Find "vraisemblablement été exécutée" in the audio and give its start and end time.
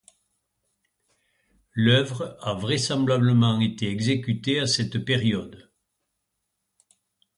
2.55-4.59